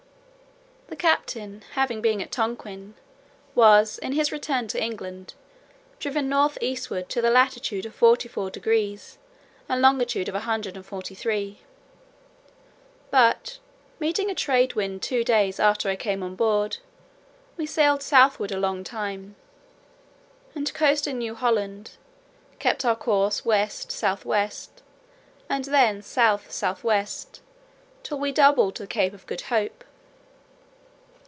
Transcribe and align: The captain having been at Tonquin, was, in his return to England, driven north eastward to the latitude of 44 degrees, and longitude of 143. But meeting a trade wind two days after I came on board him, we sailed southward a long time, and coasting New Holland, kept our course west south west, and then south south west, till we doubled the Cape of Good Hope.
The 0.87 0.97
captain 1.07 1.63
having 1.71 2.01
been 2.01 2.19
at 2.21 2.33
Tonquin, 2.33 2.95
was, 3.55 3.97
in 3.99 4.11
his 4.11 4.31
return 4.31 4.67
to 4.67 4.83
England, 4.83 5.33
driven 5.99 6.27
north 6.27 6.57
eastward 6.59 7.07
to 7.09 7.21
the 7.21 7.31
latitude 7.31 7.85
of 7.85 7.95
44 7.95 8.51
degrees, 8.51 9.17
and 9.69 9.81
longitude 9.81 10.27
of 10.27 10.33
143. 10.33 11.61
But 13.09 13.59
meeting 14.01 14.29
a 14.29 14.35
trade 14.35 14.73
wind 14.73 15.01
two 15.01 15.23
days 15.23 15.61
after 15.61 15.89
I 15.89 15.95
came 15.95 16.21
on 16.21 16.35
board 16.35 16.75
him, 16.75 16.81
we 17.55 17.65
sailed 17.65 18.03
southward 18.03 18.51
a 18.51 18.59
long 18.59 18.83
time, 18.83 19.37
and 20.53 20.71
coasting 20.73 21.17
New 21.19 21.35
Holland, 21.35 21.91
kept 22.59 22.83
our 22.83 22.97
course 22.97 23.45
west 23.45 23.93
south 23.93 24.25
west, 24.25 24.83
and 25.47 25.65
then 25.65 26.01
south 26.01 26.51
south 26.51 26.83
west, 26.83 27.41
till 28.03 28.19
we 28.19 28.33
doubled 28.33 28.75
the 28.75 28.85
Cape 28.85 29.13
of 29.13 29.25
Good 29.25 29.41
Hope. 29.43 29.85